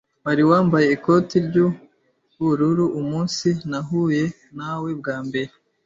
Wari 0.25 0.43
wambaye 0.51 0.87
ikote 0.95 1.35
ry'ubururu 1.47 2.85
umunsi 2.99 3.47
nahuye 3.69 4.23
nawe 4.57 4.89
bwa 4.99 5.17
mbere. 5.27 5.51